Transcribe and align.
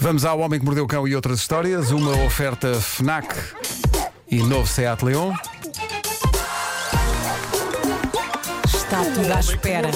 Vamos 0.00 0.24
ao 0.24 0.38
Homem 0.40 0.58
que 0.58 0.64
Mordeu 0.64 0.84
o 0.84 0.88
Cão 0.88 1.06
e 1.06 1.14
outras 1.14 1.40
histórias. 1.40 1.90
Uma 1.90 2.16
oferta 2.24 2.74
FNAC 2.74 3.34
e 4.30 4.42
novo 4.42 4.66
Seat 4.66 5.04
Leon. 5.04 5.32
Está 8.64 9.04
tudo 9.04 9.32
à 9.32 9.40
espera. 9.40 9.90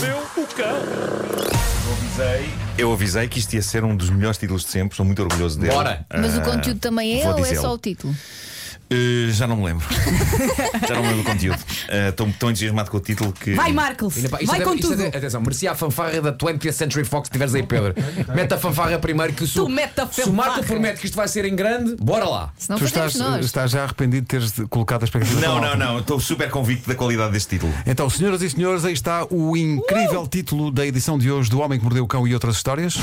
Eu 2.76 2.92
avisei 2.92 3.26
que 3.28 3.38
isto 3.38 3.54
ia 3.54 3.62
ser 3.62 3.82
um 3.84 3.96
dos 3.96 4.10
melhores 4.10 4.36
títulos 4.38 4.62
de 4.64 4.70
sempre, 4.70 4.90
estou 4.92 5.06
muito 5.06 5.22
orgulhoso 5.22 5.58
dele. 5.58 5.72
Bora. 5.72 6.06
Mas 6.12 6.36
o 6.36 6.40
Ah, 6.40 6.44
conteúdo 6.44 6.78
também 6.80 7.20
é 7.20 7.24
vou 7.24 7.32
ou 7.32 7.38
é 7.38 7.42
dizê-lo. 7.42 7.60
só 7.62 7.74
o 7.74 7.78
título? 7.78 8.14
Eh, 8.90 9.28
já 9.30 9.46
não 9.46 9.56
me 9.56 9.64
lembro. 9.64 9.86
já 10.86 10.94
não 10.94 11.02
me 11.02 11.08
lembro 11.08 11.22
do 11.22 11.30
conteúdo. 11.30 11.58
Estou 12.08 12.30
tão 12.38 12.50
entusiasmado 12.50 12.90
com 12.90 12.96
o 12.98 13.00
título 13.00 13.32
que. 13.32 13.54
Vai, 13.54 13.72
Marcos! 13.72 14.16
Ainda 14.16 14.28
Vai 14.28 14.44
até- 14.44 14.64
com 14.64 14.76
tudo! 14.76 15.06
até- 15.06 15.18
atenção, 15.18 15.40
merecia 15.40 15.72
a 15.72 15.74
fanfarra 15.74 16.20
da 16.20 16.32
20th 16.32 16.72
Century 16.72 17.04
Fox 17.04 17.28
se 17.28 17.32
tiveres 17.32 17.54
aí, 17.54 17.62
Pedro. 17.62 17.94
Mete 18.34 18.52
a 18.54 18.58
fanfarra 18.58 18.98
primeiro 18.98 19.32
que 19.32 19.44
o 19.44 19.48
Tu 19.48 19.68
mete 19.68 20.00
a 20.00 20.06
Se 20.06 20.22
o 20.24 20.32
Marco 20.32 20.62
promete 20.64 21.00
que 21.00 21.06
isto 21.06 21.16
vai 21.16 21.26
ser 21.28 21.44
em 21.46 21.56
grande, 21.56 21.96
bora 21.96 22.24
lá. 22.28 22.52
Se 22.58 22.68
não 22.70 22.76
Tu 22.78 22.84
estás, 22.84 23.14
nós. 23.16 23.44
estás 23.44 23.70
já 23.70 23.84
arrependido 23.84 24.22
de 24.22 24.28
teres 24.28 24.52
colocado 24.68 25.02
a 25.02 25.04
expectativa 25.06 25.40
Não, 25.40 25.60
não, 25.60 25.76
não. 25.76 25.98
Estou 26.00 26.20
super 26.20 26.50
convicto 26.50 26.88
da 26.88 26.94
qualidade 26.94 27.32
deste 27.32 27.50
título. 27.50 27.72
Então, 27.86 28.08
senhoras 28.10 28.42
e 28.42 28.50
senhores, 28.50 28.84
aí 28.84 28.92
está 28.92 29.26
o 29.30 29.56
incrível 29.56 30.26
título 30.26 30.70
da 30.70 30.86
edição 30.86 31.18
de 31.18 31.30
hoje 31.30 31.48
do 31.50 31.60
Homem 31.60 31.78
que 31.78 31.84
Mordeu 31.84 32.04
o 32.04 32.08
Cão 32.08 32.28
e 32.28 32.34
outras 32.34 32.56
histórias. 32.56 32.94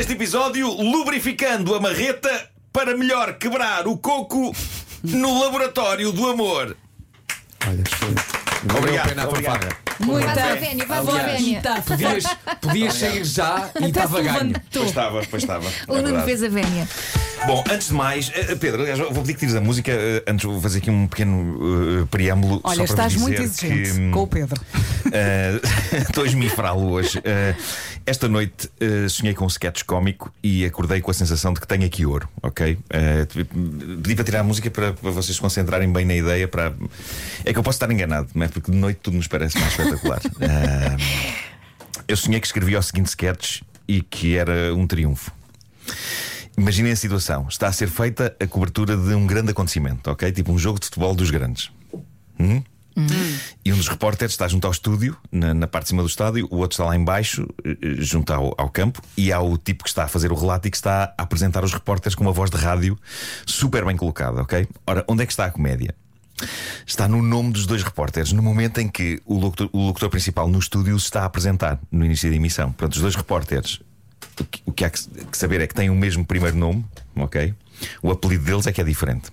Deste 0.00 0.14
episódio: 0.14 0.66
Lubrificando 0.66 1.74
a 1.74 1.80
marreta 1.80 2.50
para 2.72 2.96
melhor 2.96 3.34
quebrar 3.34 3.86
o 3.86 3.98
coco 3.98 4.50
no 5.02 5.42
laboratório 5.42 6.10
do 6.10 6.26
amor. 6.30 6.74
Olha, 7.68 7.84
a 9.02 9.28
obrigado. 9.28 9.89
A 10.00 10.06
Muita. 10.06 10.32
Para 10.86 11.00
a. 11.00 11.60
Tá, 11.62 11.82
Podias, 11.82 12.24
podias 12.60 12.94
sair 12.94 13.24
já 13.24 13.70
e 13.80 13.84
estava 13.86 14.20
ganho. 14.20 14.52
Pois 14.72 14.88
estava, 14.88 15.22
pois 15.30 15.42
estava. 15.42 15.68
O 15.88 15.96
É 15.96 16.02
Nuno 16.02 16.22
fez 16.24 16.42
a 16.42 16.48
Vénia. 16.48 16.88
Bom, 17.46 17.64
antes 17.70 17.88
de 17.88 17.94
mais, 17.94 18.30
eh, 18.34 18.54
Pedro, 18.54 18.82
aliás, 18.82 18.98
vou 18.98 19.10
pedir 19.22 19.32
que 19.34 19.40
tires 19.40 19.54
a 19.54 19.60
música. 19.62 19.90
eh, 19.92 20.22
Antes 20.28 20.44
vou 20.44 20.60
fazer 20.60 20.78
aqui 20.78 20.90
um 20.90 21.06
pequeno 21.06 22.02
eh, 22.02 22.06
preâmbulo. 22.10 22.60
Olha, 22.62 22.86
só 22.86 22.94
para 22.94 23.06
estás 23.06 23.16
muito 23.16 23.40
exigente 23.40 23.92
que, 23.92 23.98
hum, 24.00 24.10
com 24.10 24.22
o 24.22 24.26
Pedro. 24.26 24.60
eh, 25.12 25.58
Estou 26.08 26.24
a 26.24 26.26
esmifrá-lo 26.26 26.90
hoje. 26.90 27.18
Eh, 27.24 27.54
esta 28.04 28.28
noite 28.28 28.70
eh, 28.78 29.08
sonhei 29.08 29.34
com 29.34 29.44
um 29.46 29.48
sketch 29.48 29.84
cómico 29.84 30.30
e 30.42 30.64
acordei 30.66 31.00
com 31.00 31.10
a 31.10 31.14
sensação 31.14 31.54
de 31.54 31.60
que 31.60 31.66
tenho 31.66 31.84
aqui 31.86 32.04
ouro, 32.04 32.28
ok? 32.42 32.78
Eh, 32.90 33.26
pedi 34.02 34.14
para 34.14 34.24
tirar 34.24 34.40
a 34.40 34.44
música 34.44 34.70
para, 34.70 34.92
para 34.92 35.10
vocês 35.10 35.34
se 35.36 35.40
concentrarem 35.40 35.90
bem 35.90 36.04
na 36.04 36.14
ideia. 36.14 36.46
Para... 36.46 36.74
É 37.44 37.52
que 37.54 37.58
eu 37.58 37.62
posso 37.62 37.76
estar 37.76 37.90
enganado, 37.90 38.28
não 38.34 38.44
é? 38.44 38.48
Porque 38.48 38.70
de 38.70 38.76
noite 38.76 39.00
tudo 39.02 39.16
nos 39.16 39.26
parece 39.26 39.58
mais 39.58 39.72
espetacular. 39.94 40.20
Eh, 40.40 40.96
eu 42.08 42.16
sonhei 42.16 42.40
que 42.40 42.46
escrevia 42.46 42.78
o 42.78 42.82
seguinte 42.82 43.08
sketch 43.08 43.62
e 43.86 44.00
que 44.00 44.36
era 44.36 44.74
um 44.74 44.86
triunfo. 44.86 45.30
Imaginem 46.56 46.92
a 46.92 46.96
situação: 46.96 47.46
está 47.48 47.68
a 47.68 47.72
ser 47.72 47.88
feita 47.88 48.34
a 48.40 48.46
cobertura 48.46 48.96
de 48.96 49.14
um 49.14 49.26
grande 49.26 49.50
acontecimento, 49.50 50.10
ok? 50.10 50.32
Tipo 50.32 50.52
um 50.52 50.58
jogo 50.58 50.78
de 50.78 50.86
futebol 50.86 51.14
dos 51.14 51.30
grandes. 51.30 51.70
Hum? 52.38 52.62
E 53.64 53.72
um 53.72 53.76
dos 53.76 53.88
repórteres 53.88 54.32
está 54.32 54.48
junto 54.48 54.66
ao 54.66 54.72
estúdio, 54.72 55.16
na, 55.30 55.54
na 55.54 55.66
parte 55.66 55.84
de 55.84 55.88
cima 55.90 56.02
do 56.02 56.08
estádio, 56.08 56.48
o 56.50 56.56
outro 56.56 56.74
está 56.74 56.84
lá 56.84 56.96
embaixo, 56.96 57.46
eh, 57.64 57.76
eh, 57.80 57.94
junto 57.98 58.32
ao, 58.32 58.54
ao 58.58 58.68
campo, 58.68 59.00
e 59.16 59.32
há 59.32 59.40
o 59.40 59.56
tipo 59.56 59.84
que 59.84 59.90
está 59.90 60.04
a 60.04 60.08
fazer 60.08 60.32
o 60.32 60.34
relato 60.34 60.68
e 60.68 60.70
que 60.70 60.76
está 60.76 61.14
a 61.16 61.22
apresentar 61.22 61.64
os 61.64 61.72
repórteres 61.72 62.14
com 62.14 62.22
uma 62.24 62.32
voz 62.32 62.50
de 62.50 62.56
rádio 62.56 62.98
super 63.46 63.84
bem 63.84 63.96
colocada, 63.96 64.42
ok? 64.42 64.66
Ora, 64.86 65.04
onde 65.08 65.22
é 65.22 65.26
que 65.26 65.32
está 65.32 65.46
a 65.46 65.50
comédia? 65.50 65.94
Está 66.86 67.06
no 67.06 67.22
nome 67.22 67.52
dos 67.52 67.66
dois 67.66 67.82
repórteres, 67.82 68.32
no 68.32 68.42
momento 68.42 68.78
em 68.78 68.88
que 68.88 69.20
o 69.24 69.38
locutor, 69.38 69.68
o 69.72 69.86
locutor 69.86 70.10
principal 70.10 70.48
no 70.48 70.58
estúdio 70.58 70.98
se 70.98 71.06
está 71.06 71.22
a 71.22 71.24
apresentar, 71.26 71.78
no 71.90 72.04
início 72.04 72.28
da 72.28 72.36
emissão. 72.36 72.72
Portanto, 72.72 72.94
os 72.94 73.00
dois 73.00 73.14
repórteres, 73.14 73.80
o 74.38 74.44
que, 74.44 74.62
o 74.66 74.72
que 74.72 74.84
há 74.84 74.90
que 74.90 75.00
saber 75.32 75.60
é 75.60 75.66
que 75.66 75.74
têm 75.74 75.90
o 75.90 75.94
mesmo 75.94 76.24
primeiro 76.24 76.56
nome, 76.56 76.84
ok? 77.16 77.54
O 78.02 78.10
apelido 78.10 78.44
deles 78.44 78.66
é 78.66 78.72
que 78.72 78.80
é 78.80 78.84
diferente. 78.84 79.30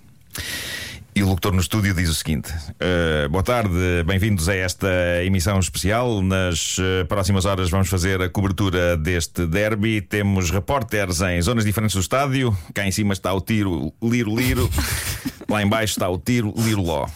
E 1.18 1.22
o 1.24 1.26
locutor 1.26 1.52
no 1.52 1.60
estúdio 1.60 1.92
diz 1.92 2.08
o 2.08 2.14
seguinte: 2.14 2.54
"Eh, 2.78 3.26
Boa 3.26 3.42
tarde, 3.42 3.74
bem-vindos 4.06 4.48
a 4.48 4.54
esta 4.54 4.86
emissão 5.24 5.58
especial. 5.58 6.22
Nas 6.22 6.76
eh, 6.78 7.02
próximas 7.08 7.44
horas 7.44 7.68
vamos 7.68 7.88
fazer 7.88 8.22
a 8.22 8.28
cobertura 8.28 8.96
deste 8.96 9.44
derby. 9.44 10.00
Temos 10.00 10.48
repórteres 10.52 11.20
em 11.20 11.42
zonas 11.42 11.64
diferentes 11.64 11.96
do 11.96 12.00
estádio. 12.00 12.56
Cá 12.72 12.86
em 12.86 12.92
cima 12.92 13.14
está 13.14 13.32
o 13.34 13.40
tiro 13.40 13.92
Liro 14.00 14.32
Liro, 14.32 14.70
lá 15.50 15.60
em 15.60 15.66
baixo 15.66 15.94
está 15.94 16.08
o 16.08 16.18
tiro 16.18 16.54
Liro 16.56 16.82
Ló. 16.82 17.08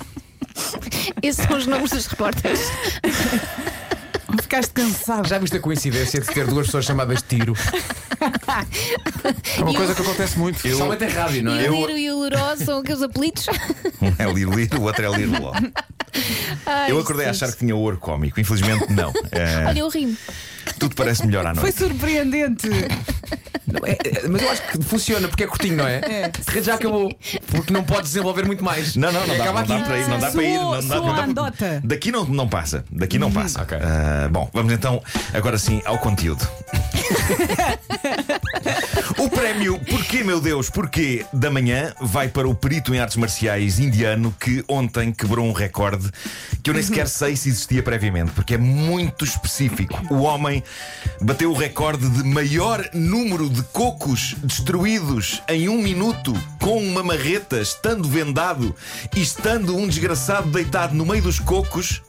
Esses 1.22 1.46
são 1.46 1.56
os 1.56 1.68
nomes 1.68 1.92
dos 1.92 2.06
repórteres. 2.06 2.58
Ficaste 4.42 4.72
cansado. 4.72 5.28
Já 5.28 5.38
viste 5.38 5.56
a 5.56 5.60
coincidência 5.60 6.20
de 6.20 6.26
ter 6.26 6.46
duas 6.48 6.66
pessoas 6.66 6.86
chamadas 6.86 7.22
Tiro? 7.22 7.54
É 9.58 9.62
uma 9.62 9.74
coisa 9.74 9.94
que 9.94 10.02
acontece 10.02 10.38
muito. 10.38 10.60
Somente 10.76 11.04
em 11.04 11.08
rádio, 11.08 11.42
não 11.42 11.56
E 11.60 11.66
é? 11.66 11.70
o 11.70 11.74
Liro 11.86 11.98
o 12.36 12.40
Luró 12.40 12.56
são 12.56 12.78
aqueles 12.80 13.02
apelidos. 13.02 13.46
Um 14.00 14.08
é 14.18 14.32
Liro, 14.32 14.80
o 14.80 14.82
outro 14.82 15.04
é 15.04 15.16
Liro 15.16 15.40
Ló. 15.42 15.52
Ai, 16.66 16.90
Eu 16.90 16.98
acordei 17.00 17.26
a 17.26 17.30
achar 17.30 17.50
que 17.52 17.58
tinha 17.58 17.74
ouro 17.74 17.96
cómico. 17.98 18.38
Infelizmente, 18.40 18.92
não. 18.92 19.12
Eh, 19.32 19.64
Olha, 19.66 19.78
eu 19.78 19.88
rimo. 19.88 20.16
tudo 20.78 20.94
parece 20.94 21.26
melhor 21.26 21.46
à 21.46 21.54
Foi 21.54 21.62
noite. 21.64 21.78
surpreendente. 21.78 22.68
Não, 23.66 23.80
é- 23.86 23.96
é- 24.04 24.28
Mas 24.28 24.42
eu 24.42 24.50
acho 24.50 24.62
que 24.62 24.82
funciona 24.82 25.28
porque 25.28 25.44
é 25.44 25.46
curtinho, 25.46 25.76
não 25.76 25.86
é? 25.86 26.00
É. 26.00 26.30
Já 26.62 26.74
acabou. 26.74 27.10
Porque 27.46 27.72
não 27.72 27.82
pode 27.82 28.02
desenvolver 28.02 28.44
muito 28.44 28.62
mais. 28.62 28.94
Não, 28.96 29.10
não, 29.10 29.26
não 29.26 29.38
dá, 29.38 29.46
não 29.52 29.64
dá 29.64 29.78
para 29.80 29.98
ir, 29.98 30.08
não 30.08 30.18
dá 30.18 30.30
para 30.30 30.42
ir. 30.42 30.58
Não 30.58 30.70
dá, 30.72 30.82
não 30.82 31.06
dá- 31.06 31.14
a 31.14 31.24
andota. 31.24 31.80
Daqui 31.82 32.12
não, 32.12 32.24
não 32.26 32.46
passa, 32.48 32.84
daqui 32.90 33.18
não 33.18 33.32
passa. 33.32 33.62
Ok. 33.62 33.78
Ah, 33.80 34.28
bom, 34.30 34.50
vamos 34.52 34.72
então 34.72 35.02
agora 35.32 35.56
sim 35.56 35.80
ao 35.86 35.98
conteúdo. 35.98 36.46
o 39.24 39.30
prémio 39.30 39.78
Porquê, 39.78 40.24
meu 40.24 40.40
Deus, 40.40 40.68
porquê 40.68 41.24
da 41.32 41.48
manhã 41.48 41.94
vai 42.00 42.28
para 42.28 42.48
o 42.48 42.54
perito 42.54 42.92
em 42.92 42.98
artes 42.98 43.16
marciais 43.16 43.78
indiano 43.78 44.34
que 44.38 44.64
ontem 44.66 45.12
quebrou 45.12 45.46
um 45.46 45.52
recorde 45.52 46.10
que 46.62 46.70
eu 46.70 46.74
nem 46.74 46.82
sequer 46.82 47.06
sei 47.08 47.36
se 47.36 47.48
existia 47.48 47.82
previamente, 47.82 48.32
porque 48.32 48.54
é 48.54 48.58
muito 48.58 49.24
específico. 49.24 50.02
O 50.12 50.22
homem 50.22 50.62
bateu 51.20 51.50
o 51.50 51.56
recorde 51.56 52.08
de 52.08 52.24
maior 52.24 52.84
número 52.92 53.48
de 53.48 53.62
cocos 53.64 54.34
destruídos 54.42 55.40
em 55.48 55.68
um 55.68 55.80
minuto 55.80 56.32
com 56.60 56.82
uma 56.82 57.02
marreta, 57.02 57.60
estando 57.60 58.08
vendado 58.08 58.74
e 59.14 59.22
estando 59.22 59.76
um 59.76 59.86
desgraçado 59.86 60.50
deitado 60.50 60.94
no 60.94 61.06
meio 61.06 61.22
dos 61.22 61.38
cocos. 61.38 62.02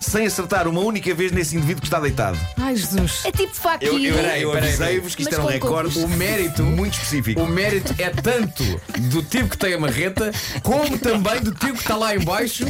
Sem 0.00 0.26
acertar 0.26 0.66
uma 0.68 0.80
única 0.80 1.14
vez 1.14 1.32
nesse 1.32 1.56
indivíduo 1.56 1.80
que 1.80 1.86
está 1.86 2.00
deitado. 2.00 2.38
Ai, 2.58 2.76
Jesus. 2.76 3.20
É 3.24 3.30
tipo 3.32 3.54
facto. 3.54 3.82
Eu, 3.84 3.98
eu, 3.98 4.14
Peraí, 4.14 4.42
eu 4.42 4.52
avisei-vos 4.52 5.14
que 5.14 5.22
isto 5.22 5.30
Mas 5.30 5.38
era 5.38 5.42
um 5.42 5.46
com 5.60 5.68
recorde 5.68 5.98
O 6.00 6.08
mérito. 6.08 6.62
muito 6.64 6.94
específico. 6.94 7.40
O 7.40 7.46
mérito 7.46 7.94
é 7.98 8.10
tanto 8.10 8.62
do 8.98 9.22
tipo 9.22 9.48
que 9.48 9.56
tem 9.58 9.74
a 9.74 9.78
marreta, 9.78 10.32
como 10.62 10.98
também 10.98 11.40
do 11.40 11.52
tipo 11.52 11.74
que 11.74 11.80
está 11.80 11.96
lá 11.96 12.14
em 12.14 12.20
baixo 12.20 12.66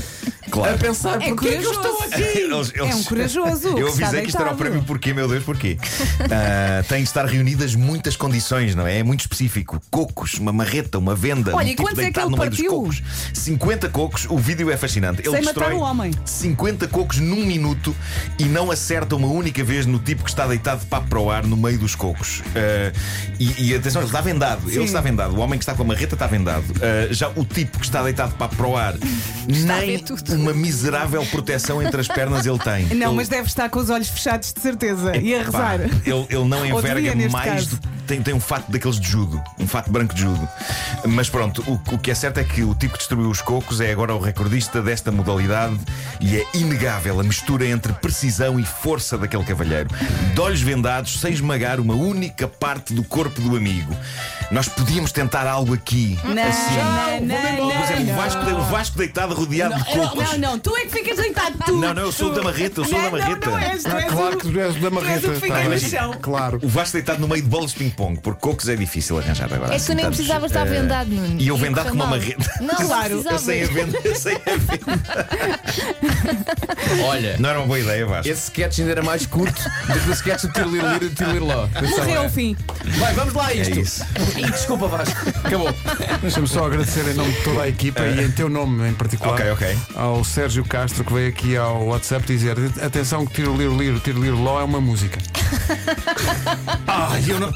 Claro. 0.53 0.75
a 0.75 0.79
pensar 0.79 1.23
É 1.23 1.29
porquê 1.29 1.57
que 1.57 1.65
eu 1.65 1.73
estou 1.73 1.99
aqui. 2.03 2.23
Eles- 2.39 2.73
É 2.75 2.83
um 2.95 3.03
corajoso. 3.05 3.69
Eu 3.79 3.89
está 3.89 4.05
avisei 4.05 4.21
que 4.23 4.29
isto 4.29 4.37
era 4.37 4.51
o 4.51 4.51
deitado. 4.51 4.57
prémio 4.59 4.83
porquê, 4.85 5.15
meu 5.15 5.27
Deus, 5.27 5.43
porquê? 5.43 5.79
Ah, 6.31 6.83
tem 6.89 6.99
de 6.99 7.05
estar 7.05 7.25
reunidas 7.27 7.75
muitas 7.75 8.17
condições, 8.17 8.75
não 8.75 8.87
é? 8.87 8.99
É 8.99 9.03
muito 9.03 9.21
específico. 9.21 9.81
Cocos, 9.91 10.35
uma 10.35 10.53
marreta, 10.53 10.99
uma 10.99 11.15
venda. 11.15 11.55
Olha, 11.55 11.67
um 11.67 11.69
e 11.69 11.71
tipo 11.71 11.83
quantos 11.83 11.99
é 11.99 12.03
que 12.03 12.05
deitado 12.13 12.27
ele 12.27 12.31
no 12.33 12.37
meio 12.39 12.51
dos 12.51 12.59
partiu? 12.61 12.71
cocos. 12.81 13.03
50 13.35 13.89
cocos, 13.89 14.27
o 14.29 14.39
vídeo 14.39 14.71
é 14.71 14.77
fascinante. 14.77 15.21
Ele 15.23 15.31
Sem 15.31 15.43
matar 15.43 15.61
destrói 15.61 15.75
o 15.75 15.81
homem. 15.81 16.11
50 16.25 16.87
cocos 16.89 17.19
num 17.19 17.45
minuto 17.47 17.95
e 18.39 18.45
não 18.45 18.71
acerta 18.71 19.17
uma 19.17 19.29
única 19.29 19.65
vez 19.65 19.87
no 19.87 19.99
tipo 19.99 20.23
que 20.25 20.31
está 20.31 20.47
deitado 20.47 20.81
de 20.81 20.87
papo 20.87 21.09
para 21.09 21.19
o 21.19 21.31
ar 21.31 21.45
no 21.47 21.57
meio 21.57 21.79
dos 21.79 21.95
cocos. 21.95 22.43
Ah, 22.55 22.93
e, 23.41 23.71
e 23.71 23.75
atenção, 23.75 24.03
ele 24.03 24.09
está 24.09 24.21
vendado. 24.21 24.71
Ele 24.71 24.85
está 24.85 25.01
vendado. 25.01 25.35
O 25.35 25.41
homem 25.41 25.59
que 25.59 25.63
está 25.65 25.75
com 25.75 25.83
a 25.83 25.87
marreta 25.87 26.15
está 26.15 26.27
vendado. 26.27 26.65
Ah, 26.81 27.09
já 27.13 27.29
o 27.35 27.45
tipo 27.45 27.79
que 27.79 27.85
está 27.85 28.03
deitado 28.03 28.33
de 28.33 28.37
papo 28.37 28.55
para 28.57 28.67
o 28.67 28.77
ar, 28.77 28.95
a 28.95 28.99
nem 29.47 29.99
ver 29.99 30.01
tudo. 30.05 30.42
Uma 30.43 30.53
miserável 30.53 31.25
proteção 31.27 31.83
entre 31.83 32.01
as 32.01 32.09
pernas 32.09 32.45
ele 32.47 32.59
tem. 32.59 32.87
Não, 32.97 33.09
Ele- 33.09 33.17
mas 33.17 33.29
deve 33.29 33.47
estar 33.49 33.69
com 33.69 33.79
os 33.79 33.89
olhos 33.91 34.09
fechados 34.09 34.53
de 34.53 34.61
certeza 34.61 35.17
e 35.17 35.35
a 35.35 35.43
rezar. 35.45 35.81
ele, 35.81 36.27
ele 36.29 36.45
não 36.45 36.67
enverga 36.67 37.15
mais 37.31 37.53
caso. 37.55 37.77
do 37.77 37.92
tem, 38.07 38.23
tem 38.23 38.35
um 38.35 38.41
fato 38.41 38.71
daqueles 38.71 38.99
de 39.01 39.09
judo, 39.09 39.43
um 39.59 39.67
fato 39.67 39.91
branco 39.91 40.15
de 40.15 40.23
judo. 40.23 40.49
Mas 41.07 41.29
pronto, 41.29 41.63
o, 41.67 41.95
o 41.95 41.99
que 41.99 42.11
é 42.11 42.15
certo 42.15 42.39
é 42.39 42.45
que 42.45 42.63
o 42.63 42.75
tipo 42.75 42.93
que 42.95 42.99
destruiu 42.99 43.31
os 43.31 43.41
cocos 43.41 43.81
é 43.81 43.91
agora 43.91 44.15
o 44.15 44.21
recordista 44.21 44.81
desta 44.83 45.11
modalidade 45.11 45.79
e 46.21 46.37
é 46.37 46.47
inegável 46.55 47.21
a 47.21 47.23
mistura 47.23 47.67
entre 47.67 47.93
precisão 47.95 48.59
e 48.59 48.65
força 48.65 49.17
daquele 49.19 49.45
cavalheiro. 49.45 49.89
De 50.35 50.41
olhos 50.41 50.61
vendados, 50.61 51.21
sem 51.21 51.33
esmagar 51.33 51.81
uma 51.81 51.95
única 51.95 52.47
parte 52.49 52.95
do 52.95 53.03
corpo 53.05 53.41
do 53.41 53.57
amigo. 53.57 53.95
Nós 54.51 54.69
podíamos 54.69 55.13
tentar 55.13 55.47
algo 55.47 55.73
aqui. 55.75 56.19
Não, 56.25 56.43
assim. 56.43 57.23
não, 57.23 57.67
não, 57.67 57.71
Por 57.73 57.83
exemplo, 57.85 58.03
o 58.03 58.07
não. 58.07 58.15
Vasco, 58.17 58.51
o 58.51 58.63
Vasco 58.65 58.99
deitado 58.99 59.35
rodeado 59.35 59.75
de 59.75 59.97
Não, 59.97 60.09
cocos. 60.09 60.31
não, 60.33 60.39
não, 60.39 60.59
tu 60.59 60.77
é 60.77 60.81
que 60.83 60.91
ficas 60.91 61.17
deitado 61.17 61.57
tu. 61.65 61.73
Não, 61.77 61.95
não, 61.95 62.03
eu 62.03 62.13
sou 62.13 62.31
o 62.31 62.35
da 62.35 62.43
marreta, 62.43 62.81
eu 62.81 62.85
sou 62.85 62.99
o 62.99 63.03
da 63.03 63.11
Não, 63.11 63.19
marreta. 63.19 63.51
Não, 63.51 63.59
não 63.59 63.67
és, 63.67 63.83
tu 63.83 63.89
Ah, 63.91 64.01
és 64.03 64.13
claro 64.13 64.35
o- 64.35 64.39
que 64.39 64.51
tu 64.53 64.61
és 64.61 64.75
da 64.75 64.81
tu 64.81 64.85
és 64.87 64.93
marreta. 64.93 65.29
o 65.29 65.33
que 65.35 65.41
fica 65.41 65.55
tá 65.55 65.65
no 65.69 65.79
chão. 65.79 66.15
Claro. 66.21 66.61
O 66.63 66.69
Vasco 66.69 66.93
deitado 66.93 67.21
no 67.21 67.29
meio 67.29 67.43
de 67.43 67.49
bolas 67.49 67.71
de 67.73 67.79
ping-pong. 67.79 68.02
Pongo, 68.03 68.21
porque 68.21 68.41
cocos 68.41 68.69
é 68.69 68.75
difícil 68.75 69.19
arranjar 69.19 69.45
agora. 69.53 69.67
É 69.67 69.71
que 69.71 69.77
assim 69.77 69.87
tu 69.93 69.95
nem 69.95 70.05
tantos. 70.05 70.17
precisavas 70.19 70.51
estar 70.51 70.67
Eh, 70.67 70.71
vendado, 70.71 71.09
Nuno. 71.11 71.41
E 71.41 71.47
eu 71.49 71.57
vendado 71.57 71.89
com 71.89 71.95
uma 71.95 72.07
marreta. 72.07 72.51
Não, 72.61 72.75
Claro. 72.75 73.23
Eu 73.31 73.39
sei 73.39 73.63
a 73.63 73.67
venda, 73.69 73.99
eu 74.05 74.15
sei 74.17 74.35
a 74.35 74.57
venda. 74.57 75.29
Olha, 77.05 77.37
Não 77.39 77.49
era 77.51 77.59
uma 77.61 77.67
boa 77.67 77.79
ideia, 77.79 78.05
Vasco. 78.07 78.29
esse 78.31 78.43
sketch 78.45 78.81
ainda 78.81 78.93
era 78.93 79.03
mais 79.03 79.25
curto 79.27 79.63
do 79.63 80.01
que 80.01 80.11
o 80.11 80.13
sketch 80.13 80.43
do 80.43 80.53
Tirlir 80.53 80.83
Lir 80.85 81.03
e 81.03 81.09
do 81.09 81.15
Tirlir 81.15 81.43
Ló. 81.43 81.69
Morreu 81.99 82.25
o 82.25 82.31
fim. 82.31 82.57
Vai, 82.99 83.15
vamos 83.15 83.35
lá 83.35 83.47
a 83.47 83.55
isto. 83.55 83.79
É 83.79 83.81
isso. 83.81 84.05
E 84.37 84.43
desculpa, 84.51 84.89
Vasco. 84.89 85.17
Acabou. 85.45 85.73
Deixa-me 86.21 86.49
só 86.49 86.67
agradecer 86.67 87.07
em 87.09 87.15
nome 87.15 87.33
de 87.33 87.43
toda 87.43 87.63
a 87.63 87.69
equipa 87.69 88.03
e 88.03 88.25
em 88.25 88.31
teu 88.31 88.49
nome 88.49 88.89
em 88.89 88.95
particular 88.95 89.35
Ok, 89.35 89.51
ok. 89.53 89.77
ao 89.95 90.25
Sérgio 90.25 90.65
Castro 90.65 91.05
que 91.05 91.13
veio 91.13 91.29
aqui 91.29 91.57
ao 91.57 91.85
WhatsApp 91.87 92.27
dizer 92.27 92.57
atenção 92.83 93.25
que 93.27 93.35
Tiro 93.35 93.57
Liro 93.57 93.77
Liro, 93.77 94.01
Tiro 94.01 94.21
Liro 94.23 94.37
Ló 94.43 94.61
é 94.61 94.65
uma 94.65 94.81
música. 94.81 95.19
Ah, 96.87 97.19
eu 97.27 97.41
não, 97.41 97.53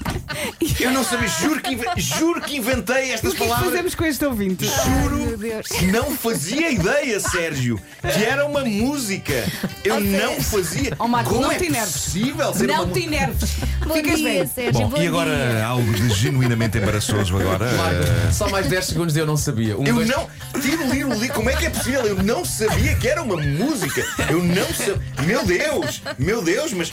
eu 0.81 0.91
não 0.93 1.05
sabia, 1.05 1.29
juro 1.29 1.61
que, 1.61 2.01
juro 2.01 2.41
que 2.41 2.57
inventei 2.57 3.13
estas 3.13 3.33
O 3.33 3.37
que 3.37 3.43
é 3.43 3.45
que 3.45 3.49
palavras. 3.51 3.71
fazemos 3.71 3.95
com 3.95 4.05
este 4.05 4.25
ouvinte? 4.25 4.65
Juro 4.67 5.27
que 5.65 5.87
não 5.87 6.11
fazia 6.17 6.71
ideia, 6.71 7.21
Sérgio, 7.21 7.79
que 8.01 8.25
era 8.25 8.47
uma 8.47 8.65
música. 8.65 9.45
Eu 9.85 10.01
não 10.01 10.41
fazia. 10.41 10.93
Oh, 10.99 11.07
Marco, 11.07 11.31
Como 11.31 11.43
não 11.43 11.53
é 11.53 11.57
te 11.59 11.71
possível 11.71 12.55
ser 12.55 12.65
uma 12.71 12.79
Não 12.79 12.87
mu- 12.87 12.93
te 12.95 13.03
enerves. 13.05 13.51
Ficas 13.93 14.17
dia, 14.17 14.29
bem. 14.31 14.47
Sérgio. 14.47 14.73
Bom, 14.83 14.89
bom 14.89 15.03
e 15.03 15.07
agora 15.07 15.31
dia. 15.53 15.67
algo 15.67 15.93
de 15.93 16.09
genuinamente 16.15 16.79
embaraçoso 16.79 17.37
agora. 17.39 17.71
Marco, 17.73 18.33
só 18.33 18.49
mais 18.49 18.67
10 18.69 18.85
segundos 18.87 19.13
de 19.15 19.21
eu 19.21 19.27
não 19.27 19.37
sabia. 19.37 19.77
Um, 19.79 19.85
Eu 19.87 19.95
dois- 19.97 20.09
não. 20.09 20.29
Tiro, 20.61 20.89
liro, 20.91 21.13
li. 21.15 21.29
Como 21.29 21.51
é 21.51 21.57
que 21.57 21.67
é 21.67 21.71
possível? 21.71 22.01
Eu 22.07 22.23
não 22.23 22.45
sabia 22.45 22.95
que 22.97 23.07
era 23.07 23.23
uma 23.23 23.37
música. 23.37 24.05
Eu 24.31 24.43
não 24.43 24.67
sabia. 24.73 25.03
Meu 25.27 25.45
Deus! 25.45 26.03
Meu 26.19 26.43
Deus, 26.43 26.73
mas. 26.73 26.91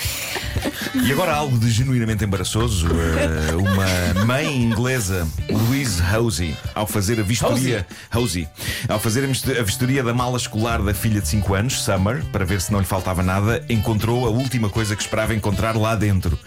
E 0.96 1.12
agora 1.12 1.34
algo 1.34 1.58
de 1.58 1.70
genuinamente 1.72 2.24
embaraçoso. 2.24 2.88
eh, 2.88 3.56
uma 3.56 4.26
mãe 4.26 4.62
inglesa, 4.62 5.28
Louise 5.50 6.00
Hosey, 6.16 6.56
ao 6.76 6.86
fazer 6.86 7.20
a 7.20 7.24
vistoria. 7.24 7.86
Hosey. 8.14 8.48
Ao 8.88 9.00
fazer 9.00 9.24
a 9.24 9.28
visto- 9.28 9.52
a 9.52 9.64
vistoria 9.64 10.04
da 10.04 10.14
mala 10.14 10.38
escolar 10.38 10.82
da 10.84 10.94
filha 10.94 11.20
de 11.20 11.28
5 11.28 11.56
anos, 11.56 11.82
Summer, 11.84 12.24
para 12.32 12.46
ver 12.46 12.62
se 12.62 12.72
não 12.72 12.80
lhe 12.80 12.86
faltava 12.86 13.24
nada, 13.24 13.64
encontrou 13.70 14.26
a 14.28 14.30
última 14.30 14.70
coisa 14.70 14.96
que 14.96 15.02
esperava 15.02 15.34
encontrar 15.34 15.76
lá 15.76 15.96
dentro. 15.96 16.38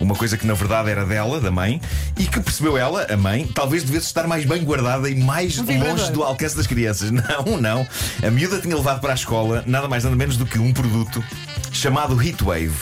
Uma 0.00 0.14
coisa 0.14 0.36
que 0.36 0.46
na 0.46 0.54
verdade 0.54 0.90
era 0.90 1.06
dela, 1.06 1.40
da 1.40 1.50
mãe, 1.50 1.80
e 2.18 2.24
que 2.26 2.40
percebeu 2.40 2.76
ela, 2.76 3.06
a 3.10 3.16
mãe, 3.16 3.46
talvez 3.54 3.84
devesse 3.84 4.06
estar 4.06 4.26
mais 4.26 4.44
bem 4.44 4.62
guardada 4.64 5.08
e 5.08 5.14
mais 5.14 5.56
longe 5.56 6.12
do 6.12 6.22
alcance 6.22 6.56
das 6.56 6.66
crianças. 6.66 7.10
Não, 7.14 7.58
não. 7.60 7.86
A 8.22 8.30
miúda 8.30 8.58
tinha 8.60 8.76
levado 8.76 9.00
para 9.00 9.12
a 9.12 9.14
escola 9.14 9.62
nada 9.66 9.88
mais 9.88 10.04
nada 10.04 10.14
menos 10.16 10.36
do 10.36 10.44
que 10.44 10.58
um 10.58 10.72
produto 10.72 11.24
chamado 11.72 12.20
Heatwave. 12.22 12.72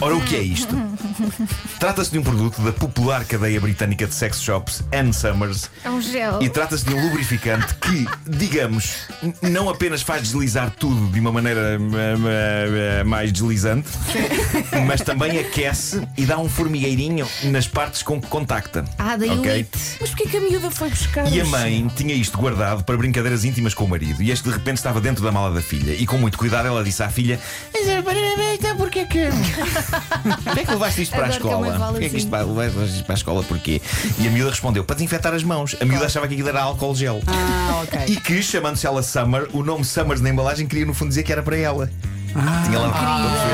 Ora, 0.00 0.16
o 0.16 0.20
que 0.20 0.36
é 0.36 0.40
isto? 0.40 0.76
Trata-se 1.80 2.12
de 2.12 2.18
um 2.18 2.22
produto 2.22 2.62
da 2.62 2.72
popular 2.72 3.24
cadeia 3.24 3.60
britânica 3.60 4.06
de 4.06 4.14
sex 4.14 4.40
shops 4.40 4.82
Ann 4.92 5.12
Summers 5.12 5.68
É 5.84 5.90
um 5.90 6.00
gel. 6.00 6.40
e 6.40 6.48
trata-se 6.48 6.84
de 6.84 6.94
um 6.94 7.02
lubrificante 7.02 7.74
que, 7.74 8.06
digamos, 8.26 9.08
não 9.42 9.68
apenas 9.68 10.00
faz 10.02 10.22
deslizar 10.22 10.70
tudo 10.70 11.08
de 11.10 11.18
uma 11.18 11.32
maneira 11.32 11.78
eh, 11.80 13.00
eh, 13.00 13.04
mais 13.04 13.32
deslizante, 13.32 13.88
mas 14.86 15.00
também 15.00 15.38
aquece 15.38 16.00
e 16.16 16.24
dá 16.24 16.38
um 16.38 16.48
formigueirinho 16.48 17.26
nas 17.44 17.66
partes 17.66 18.02
com 18.02 18.20
que 18.20 18.28
contacta. 18.28 18.84
Ah, 18.98 19.16
daí 19.16 19.30
o 19.30 19.40
Ok? 19.40 19.50
it. 19.52 19.68
Mas 20.00 20.10
porquê 20.10 20.28
que 20.28 20.36
a 20.36 20.40
miúda 20.40 20.70
foi 20.70 20.90
buscar 20.90 21.30
E 21.32 21.40
a 21.40 21.44
mãe 21.44 21.90
tinha 21.96 22.14
isto 22.14 22.38
guardado 22.38 22.84
para 22.84 22.96
brincadeiras 22.96 23.44
íntimas 23.44 23.74
com 23.74 23.84
o 23.84 23.88
marido. 23.88 24.22
E 24.22 24.30
este 24.30 24.44
de 24.44 24.50
repente 24.54 24.76
estava 24.76 25.00
dentro 25.00 25.24
da 25.24 25.32
mala 25.32 25.52
da 25.52 25.60
filha. 25.62 25.92
E 25.92 26.06
com 26.06 26.18
muito 26.18 26.38
cuidado 26.38 26.66
ela 26.68 26.84
disse 26.84 27.02
à 27.02 27.08
filha: 27.08 27.40
Mas 27.74 27.86
então 28.54 28.76
porquê 28.76 29.04
que. 29.04 29.28
Porquê 30.44 30.64
que 30.64 30.70
levaste 30.70 31.02
isto 31.02 31.12
para 31.16 31.24
a 31.24 31.28
Adoro 31.28 31.40
que 31.40 31.48
a 31.54 31.58
mãe 31.58 31.68
escola? 31.70 31.78
fala 31.78 31.92
Porquê 31.92 32.08
que 32.10 32.16
isto 32.16 32.34
assim. 32.34 32.54
levaste 32.54 32.94
isto 32.94 33.04
para 33.04 33.14
a 33.14 33.16
escola? 33.16 33.42
Porquê? 33.42 33.82
E 34.18 34.26
a 34.28 34.30
miúda 34.30 34.50
respondeu: 34.50 34.84
Para 34.84 34.94
desinfetar 34.96 35.34
as 35.34 35.42
mãos. 35.42 35.76
A 35.80 35.84
miúda 35.84 36.06
achava 36.06 36.26
que 36.28 36.34
aquilo 36.34 36.48
era 36.48 36.62
álcool 36.62 36.94
gel. 36.94 37.20
Ah, 37.26 37.82
ok. 37.84 37.98
E 38.08 38.16
que, 38.16 38.42
chamando-se 38.42 38.86
ela 38.86 39.02
Summer, 39.02 39.48
o 39.52 39.62
nome 39.62 39.84
Summers 39.84 40.20
na 40.20 40.30
embalagem 40.30 40.66
queria 40.66 40.86
no 40.86 40.94
fundo 40.94 41.08
dizer 41.10 41.22
que 41.22 41.32
era 41.32 41.42
para 41.42 41.56
ela. 41.56 41.90
Tinha 42.64 42.78
lá 42.78 42.88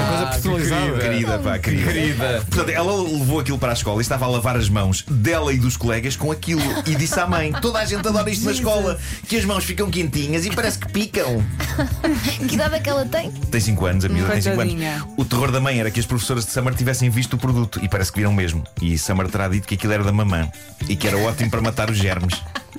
Coisa 0.05 0.26
personalizada. 0.26 0.99
Querida, 0.99 1.38
pá, 1.38 1.59
querida. 1.59 1.93
Querida. 1.93 2.44
Portanto, 2.49 2.69
ela 2.71 3.03
levou 3.03 3.41
aquilo 3.41 3.59
para 3.59 3.71
a 3.71 3.73
escola 3.73 4.00
e 4.00 4.03
estava 4.03 4.25
a 4.25 4.29
lavar 4.29 4.56
as 4.56 4.69
mãos 4.69 5.05
dela 5.09 5.53
e 5.53 5.59
dos 5.59 5.76
colegas 5.76 6.17
com 6.17 6.31
aquilo. 6.31 6.62
E 6.87 6.94
disse 6.94 7.19
à 7.19 7.26
mãe: 7.26 7.53
Toda 7.61 7.79
a 7.79 7.85
gente 7.85 8.06
adora 8.06 8.31
isto 8.31 8.44
na 8.44 8.53
escola, 8.53 8.99
que 9.26 9.37
as 9.37 9.44
mãos 9.44 9.65
ficam 9.65 9.91
quentinhas 9.91 10.44
e 10.44 10.50
parece 10.50 10.79
que 10.79 10.91
picam. 10.91 11.43
Que 12.49 12.55
idade 12.55 12.75
é 12.75 12.81
que 12.81 12.88
ela 12.88 13.05
tem? 13.06 13.31
Tem 13.31 13.61
5 13.61 13.87
anos, 13.87 14.05
a 14.05 14.09
miúda 14.09 14.32
tem 14.32 14.43
5 14.43 14.61
anos. 14.61 14.75
Coitadinha. 14.75 15.05
O 15.17 15.25
terror 15.25 15.50
da 15.50 15.61
mãe 15.61 15.81
era 15.81 15.91
que 15.91 15.99
as 15.99 16.06
professoras 16.06 16.44
de 16.44 16.53
Summer 16.53 16.75
tivessem 16.75 17.09
visto 17.09 17.35
o 17.35 17.38
produto 17.38 17.81
e 17.82 17.88
parece 17.88 18.12
que 18.12 18.19
viram 18.19 18.32
mesmo. 18.32 18.62
E 18.82 18.99
Summer 18.99 19.29
terá 19.29 19.49
dito 19.49 19.67
que 19.67 19.75
aquilo 19.75 19.93
era 19.93 20.05
da 20.05 20.12
mamã 20.12 20.49
e 20.88 20.94
que 20.94 21.09
era 21.09 21.17
ótimo 21.19 21.50
para 21.50 21.61
matar 21.61 21.91
os 21.91 21.97
germes. 21.97 22.35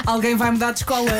Alguém 0.05 0.35
vai 0.35 0.51
mudar 0.51 0.71
de 0.71 0.79
escola. 0.79 1.11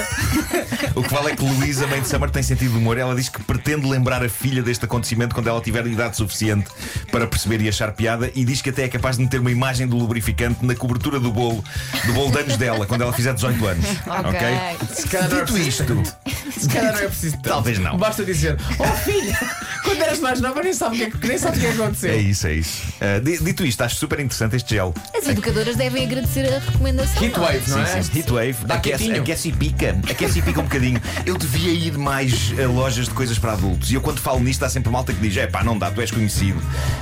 O 0.95 1.01
que 1.03 1.13
vale 1.13 1.31
é 1.31 1.35
que 1.35 1.43
Luísa, 1.43 1.87
mãe 1.87 2.01
de 2.01 2.07
Summer, 2.07 2.29
tem 2.29 2.43
sentido 2.43 2.71
de 2.71 2.77
humor. 2.77 2.97
Ela 2.97 3.15
diz 3.15 3.29
que 3.29 3.41
pretende 3.43 3.87
lembrar 3.87 4.23
a 4.23 4.29
filha 4.29 4.61
deste 4.61 4.85
acontecimento 4.85 5.33
quando 5.33 5.47
ela 5.47 5.61
tiver 5.61 5.85
idade 5.87 6.17
suficiente 6.17 6.67
para 7.11 7.25
perceber 7.27 7.61
e 7.61 7.69
achar 7.69 7.91
piada. 7.93 8.31
E 8.35 8.43
diz 8.45 8.61
que 8.61 8.69
até 8.69 8.83
é 8.83 8.87
capaz 8.87 9.17
de 9.17 9.23
meter 9.23 9.39
uma 9.39 9.51
imagem 9.51 9.87
do 9.87 9.95
lubrificante 9.97 10.65
na 10.65 10.75
cobertura 10.75 11.19
do 11.19 11.31
bolo, 11.31 11.63
do 12.05 12.13
bolo 12.13 12.31
de 12.31 12.39
anos 12.39 12.57
dela, 12.57 12.85
quando 12.85 13.01
ela 13.01 13.13
fizer 13.13 13.33
18 13.33 13.65
anos. 13.65 13.85
Ok. 14.07 14.87
Se 14.95 15.07
calhar 15.07 15.29
não 15.29 15.37
é 15.37 15.39
Dito 15.41 15.53
preciso 15.53 15.69
isto, 15.69 15.85
tanto. 15.85 16.15
Se 16.59 16.67
calhar 16.69 16.93
não 16.93 16.99
é 17.01 17.07
preciso 17.07 17.35
tanto. 17.37 17.49
Talvez 17.49 17.79
não. 17.79 17.97
Basta 17.97 18.23
dizer, 18.23 18.57
oh 18.79 18.83
filha, 18.97 19.37
quando 19.83 20.01
eras 20.01 20.19
mais 20.19 20.39
nova 20.41 20.61
nem 20.61 20.73
sabes 20.73 20.99
o 21.01 21.11
que 21.11 21.25
é, 21.25 21.29
nem 21.29 21.37
sabes 21.37 21.57
o 21.57 21.61
que 21.61 21.67
é 21.67 21.71
que 21.73 21.81
aconteceu. 21.81 22.11
é 22.11 22.17
isso, 22.17 22.47
é 22.47 22.53
isso. 22.53 22.81
Ah, 23.01 23.19
di- 23.19 23.37
dito 23.43 23.65
isto, 23.65 23.81
acho 23.81 23.95
super 23.95 24.19
interessante 24.19 24.55
este 24.55 24.75
gel. 24.75 24.93
As 25.17 25.27
educadoras 25.27 25.75
devem 25.75 26.05
agradecer 26.05 26.45
a 26.53 26.59
recomendação. 26.59 27.23
Heatwave, 27.23 27.69
não 27.69 27.79
é? 27.81 27.85
Sim, 27.85 28.03
sim. 28.03 28.19
Heatwave, 28.19 28.64
aquece, 28.69 29.11
aquece 29.11 29.49
e 29.49 29.51
pica. 29.51 29.95
Aquece 30.09 30.39
e 30.39 30.41
pica 30.41 30.59
um 30.59 30.63
bocadinho. 30.63 31.01
Eu 31.25 31.37
devia 31.37 31.71
ir 31.71 31.97
mais 31.97 32.53
a 32.61 32.67
lojas 32.67 33.05
de 33.07 33.13
coisas 33.13 33.37
para 33.37 33.53
adultos. 33.53 33.91
E 33.91 33.95
eu, 33.95 34.01
quando 34.01 34.19
falo 34.19 34.39
nisto, 34.39 34.63
há 34.63 34.69
sempre 34.69 34.91
malta 34.91 35.13
que 35.13 35.19
diz: 35.21 35.35
é 35.37 35.47
pá, 35.47 35.63
não 35.63 35.77
dá, 35.77 35.91
tu 35.91 36.01
és 36.01 36.11
conhecido. 36.11 36.61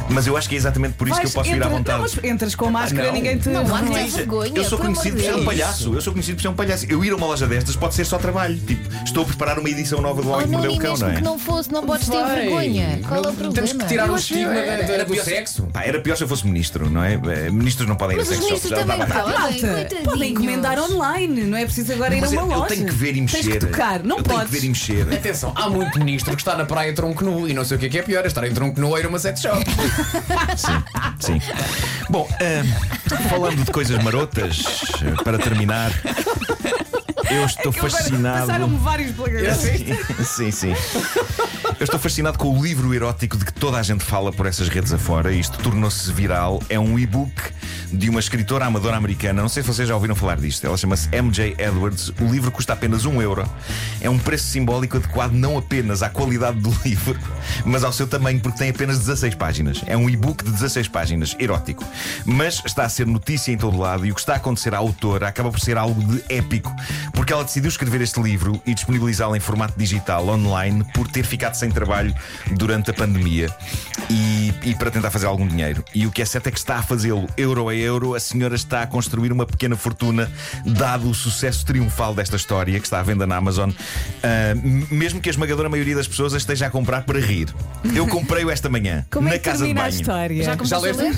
Mas 0.10 0.27
eu 0.27 0.36
acho 0.38 0.48
que 0.50 0.56
é 0.56 0.57
exatamente 0.57 0.94
por 0.95 1.07
isso 1.07 1.19
que 1.19 1.27
eu 1.27 1.31
posso 1.31 1.50
ir 1.50 1.54
à 1.54 1.56
entra- 1.57 1.69
vontade. 1.69 1.98
Não, 2.01 2.10
mas 2.15 2.24
entras 2.24 2.56
com 2.56 2.69
máscara, 2.69 3.07
não. 3.07 3.13
ninguém 3.13 3.38
te. 3.38 3.50
Não, 3.50 3.62
há 3.62 3.80
que 3.80 3.86
reconhece. 3.86 4.12
ter 4.12 4.18
vergonha. 4.18 4.51
Eu 4.56 4.63
sou 4.63 4.77
conhecido 4.80 5.15
por 5.18 5.24
ser 5.24 5.36
um 5.36 5.45
palhaço. 5.45 5.94
Eu 5.94 6.01
sou 6.01 6.13
conhecido 6.13 6.36
por 6.36 6.42
ser 6.42 6.48
um 6.50 6.54
palhaço. 6.56 6.86
Eu 6.89 7.04
ir 7.06 7.12
a 7.12 7.15
uma 7.15 7.27
loja 7.27 7.48
destas 7.48 7.75
pode 7.75 7.95
ser 7.95 8.06
só 8.06 8.18
trabalho. 8.18 8.57
Tipo, 8.60 8.89
estou 9.06 9.24
a 9.24 9.25
preparar 9.25 9.60
uma 9.60 9.69
edição 9.69 10.01
nova 10.01 10.21
do 10.21 10.30
Oh, 10.30 10.33
Homem 10.33 10.45
que 10.48 10.51
não, 10.51 10.60
Mordeu 10.60 10.77
o 10.77 10.80
Cão, 10.80 10.98
não 10.98 11.10
é? 11.10 11.15
que 11.15 11.21
não 11.21 11.39
fosse, 11.39 11.71
não 11.71 11.83
podes 11.86 12.07
ter 12.07 12.18
Vai. 12.18 12.36
vergonha. 12.42 13.00
Qual 13.07 13.15
é 13.15 13.19
o 13.21 13.24
Não- 13.27 13.36
problema? 13.36 13.54
Temos 13.54 13.74
que 13.74 13.86
tirar 13.88 14.10
o 14.10 14.15
estigma 14.15 14.54
do 14.54 15.06
pior 15.13 15.24
se- 15.24 15.30
sexo. 15.30 15.63
Pá, 15.74 15.83
era 15.83 16.00
pior 16.00 16.15
se 16.18 16.24
eu 16.24 16.27
fosse 16.27 16.45
ministro, 16.45 16.89
não 16.89 17.04
é? 17.04 17.13
Eh, 17.13 17.50
Ministros 17.51 17.88
não 17.88 17.95
podem 17.95 18.18
ir 18.18 18.21
a 18.21 18.24
Mas 18.24 18.30
os 18.30 18.36
sex 18.36 18.50
shops. 18.50 18.63
ministros 18.63 18.88
já 18.88 18.95
também 18.95 19.07
dava- 19.07 20.12
podem. 20.12 20.30
Encomendar 20.31 20.80
online, 20.80 21.44
não 21.53 21.59
é 21.59 21.65
preciso 21.65 21.94
agora 21.94 22.15
ir 22.15 22.21
Mas 22.21 22.31
a 22.31 22.35
eu, 22.35 22.44
uma 22.44 22.53
eu 22.53 22.59
loja. 22.59 22.73
tenho 22.75 22.88
que 22.88 22.94
ver 22.94 23.15
e 23.15 23.21
mexer. 23.21 23.44
Tens 23.44 23.47
que 23.53 23.59
tocar, 23.59 24.03
não 24.03 24.17
eu 24.17 24.23
podes. 24.23 24.38
tenho 24.39 24.47
que 24.50 24.51
ver 24.59 24.65
e 24.65 24.69
mexer. 24.69 25.13
Atenção, 25.13 25.53
há 25.55 25.69
muito 25.69 26.00
ministro 26.00 26.35
que 26.35 26.41
está 26.41 26.55
na 26.57 26.65
praia 26.65 26.94
tronco 26.94 27.23
nu 27.23 27.47
e 27.47 27.53
não 27.53 27.63
sei 27.63 27.77
o 27.77 27.79
que 27.79 27.85
é 27.85 27.89
que 27.89 28.00
é 28.00 28.01
pior, 28.01 28.23
é 28.23 28.27
estar 28.27 28.45
em 28.45 28.53
tronco 28.53 28.79
nu 28.81 28.95
a 28.95 29.00
ir 29.00 29.05
a 29.05 29.09
uma 29.09 29.19
sex 29.19 29.39
shop. 29.41 29.63
Sim. 31.19 31.39
Bom, 32.09 32.27
ah, 32.31 33.19
falando 33.29 33.63
de 33.63 33.72
coisas 33.72 34.01
marotas, 34.03 34.63
para 35.24 35.38
terminar, 35.38 35.91
eu 37.29 37.45
estou 37.45 37.72
fascinado. 37.72 38.48
Passaram-me 38.48 38.77
vários 38.77 39.12
pela 39.12 39.29
cabeça. 39.29 40.24
Sim, 40.24 40.51
sim. 40.51 40.74
Eu 41.79 41.83
estou 41.83 42.00
fascinado 42.00 42.38
com 42.38 42.50
o 42.57 42.63
livro 42.63 42.93
erótico 42.93 43.38
de 43.38 43.45
que 43.45 43.53
toda 43.53 43.77
a 43.77 43.83
gente 43.83 44.03
fala 44.03 44.31
por 44.31 44.45
essas 44.48 44.67
redes 44.69 44.91
afora. 44.91 45.31
Isto 45.31 45.57
tornou-se 45.60 46.12
viral. 46.12 46.62
É 46.69 46.79
um 46.79 46.98
e-book 46.98 47.31
de 47.93 48.09
uma 48.09 48.19
escritora 48.19 48.65
amadora 48.65 48.97
americana. 48.97 49.41
Não 49.41 49.50
sei 49.50 49.62
se 49.62 49.67
vocês 49.67 49.88
já 49.88 49.93
ouviram 49.93 50.15
falar 50.15 50.38
disto. 50.38 50.65
Ela 50.65 50.75
chama-se 50.75 51.07
MJ 51.09 51.55
Edwards. 51.59 52.12
O 52.19 52.25
livro 52.25 52.51
custa 52.51 52.73
apenas 52.73 53.05
um 53.05 53.21
euro. 53.21 53.47
É 54.01 54.09
um 54.09 54.17
preço 54.17 54.45
simbólico 54.45 54.97
adequado 54.97 55.31
não 55.31 55.57
apenas 55.57 56.01
à 56.01 56.09
qualidade 56.09 56.59
do 56.59 56.69
livro, 56.83 57.19
mas 57.63 57.83
ao 57.83 57.93
seu 57.93 58.07
tamanho, 58.07 58.39
porque 58.39 58.57
tem 58.57 58.69
apenas 58.69 58.97
16 58.97 59.35
páginas. 59.35 59.81
É 59.85 59.95
um 59.95 60.09
e-book 60.09 60.43
de 60.43 60.51
16 60.51 60.88
páginas, 60.88 61.35
erótico. 61.39 61.85
Mas 62.25 62.62
está 62.65 62.83
a 62.83 62.89
ser 62.89 63.05
notícia 63.05 63.51
em 63.51 63.57
todo 63.57 63.77
lado 63.77 64.05
e 64.05 64.12
o 64.12 64.15
que 64.15 64.21
está 64.21 64.33
a 64.33 64.38
acontecer 64.38 64.73
à 64.73 64.77
autora 64.77 65.27
acaba 65.27 65.51
por 65.51 65.59
ser 65.59 65.77
algo 65.77 66.01
de 66.03 66.23
épico, 66.29 66.73
porque 67.13 67.31
ela 67.31 67.43
decidiu 67.43 67.69
escrever 67.69 68.01
este 68.01 68.19
livro 68.21 68.62
e 68.65 68.73
disponibilizá-lo 68.73 69.35
em 69.35 69.39
formato 69.39 69.77
digital 69.77 70.27
online 70.27 70.83
por 70.93 71.07
ter 71.07 71.25
ficado 71.25 71.53
sem 71.53 71.69
trabalho 71.69 72.13
durante 72.51 72.89
a 72.89 72.93
pandemia 72.93 73.53
e, 74.09 74.53
e 74.63 74.75
para 74.75 74.89
tentar 74.89 75.12
fazer 75.12 75.27
algum 75.27 75.47
dinheiro. 75.47 75.83
E 75.93 76.07
o 76.07 76.12
que 76.12 76.21
é 76.21 76.25
certo 76.25 76.47
é 76.47 76.51
que 76.51 76.57
está 76.57 76.77
a 76.77 76.81
fazê-lo 76.81 77.27
euro 77.38 77.69
a 77.69 77.75
euro. 77.83 78.15
A 78.15 78.19
senhora 78.19 78.55
está 78.55 78.81
a 78.81 78.87
construir 78.87 79.31
uma 79.31 79.45
pequena 79.45 79.75
fortuna, 79.75 80.31
dado 80.65 81.09
o 81.09 81.13
sucesso 81.13 81.65
triunfal 81.65 82.13
desta 82.15 82.35
história 82.35 82.79
que 82.79 82.85
está 82.85 82.99
à 82.99 83.03
venda 83.03 83.27
na 83.27 83.35
Amazon, 83.35 83.69
m- 84.55 84.87
mesmo 84.91 85.19
que 85.21 85.29
a 85.29 85.31
esmagadora 85.31 85.69
maioria 85.69 85.95
das 85.95 86.07
pessoas 86.07 86.33
a 86.33 86.37
esteja 86.37 86.67
a 86.67 86.69
comprar 86.69 87.03
para 87.03 87.19
rir. 87.19 87.47
Eu 87.95 88.07
comprei-o 88.07 88.49
esta 88.49 88.69
manhã, 88.69 89.05
Como 89.11 89.27
na 89.27 89.35
é 89.35 89.37
que 89.37 89.45
casa 89.45 89.65
de 89.65 89.73
termina 89.73 89.81
a 89.81 89.83
banho. 89.89 90.01
história? 90.01 90.43
Já 90.43 90.57
começaste 90.57 90.85
a 90.87 90.91
leste? 90.91 91.17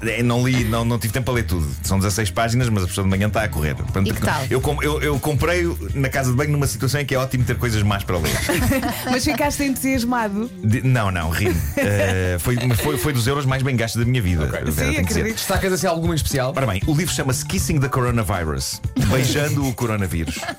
ler? 0.00 0.18
É, 0.18 0.22
Não 0.22 0.46
li, 0.46 0.64
não, 0.64 0.84
não 0.84 0.98
tive 0.98 1.12
tempo 1.12 1.26
para 1.26 1.34
ler 1.34 1.44
tudo. 1.44 1.66
São 1.82 1.98
16 1.98 2.30
páginas, 2.30 2.68
mas 2.68 2.84
a 2.84 2.86
pessoa 2.86 3.04
de 3.04 3.10
manhã 3.10 3.26
está 3.28 3.42
a 3.42 3.48
correr. 3.48 3.74
Portanto, 3.74 4.08
E 4.08 4.12
que 4.12 4.20
tal? 4.20 4.42
Eu, 4.50 4.62
eu, 4.82 5.02
eu 5.02 5.18
comprei 5.20 5.64
na 5.94 6.08
casa 6.08 6.30
de 6.30 6.36
banho 6.36 6.50
numa 6.52 6.66
situação 6.66 7.00
em 7.00 7.04
que 7.04 7.14
é 7.14 7.18
ótimo 7.18 7.44
ter 7.44 7.56
coisas 7.56 7.82
más 7.82 8.02
para 8.02 8.16
ler. 8.18 8.30
Mas 9.10 9.24
ficaste 9.24 9.62
entusiasmado. 9.64 10.50
De- 10.62 10.82
não, 10.82 11.10
não, 11.10 11.30
ri. 11.30 11.48
foi, 12.38 12.56
mas 12.66 12.80
foi, 12.80 12.96
foi 12.96 13.12
dos 13.12 13.26
euros 13.26 13.44
mais 13.44 13.62
bem 13.62 13.76
gastos 13.76 14.00
da 14.02 14.08
minha 14.08 14.22
vida. 14.22 14.46
Vera, 14.46 14.70
Sim, 14.72 14.96
acredito. 14.98 15.34
Destacas 15.36 15.72
assim 15.72 15.86
alguma 15.90 16.14
em 16.14 16.16
especial? 16.16 16.52
Ora 16.56 16.66
bem, 16.66 16.80
o 16.86 16.94
livro 16.94 17.14
chama-se 17.14 17.44
Kissing 17.44 17.80
the 17.80 17.88
Coronavirus 17.88 18.80
Beijando 19.10 19.66
o 19.66 19.74
Coronavírus. 19.74 20.38